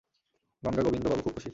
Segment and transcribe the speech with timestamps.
[0.63, 1.49] গঙা, গোবিন্দ বাবু খুব খুশি।